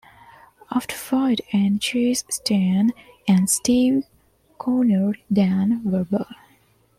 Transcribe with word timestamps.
After 0.71 0.95
a 0.95 0.97
fight 0.97 1.41
and 1.53 1.79
chase, 1.79 2.23
Stan 2.27 2.91
and 3.27 3.47
Steve 3.47 4.05
corner 4.57 5.13
Dan 5.31 5.83
Vebber. 5.85 6.25